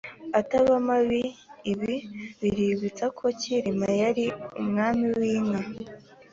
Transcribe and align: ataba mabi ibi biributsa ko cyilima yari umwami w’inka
ataba 0.39 0.73
mabi 0.87 1.21
ibi 1.71 1.95
biributsa 2.39 3.05
ko 3.17 3.25
cyilima 3.39 3.87
yari 4.01 4.25
umwami 4.61 5.07
w’inka 5.17 5.61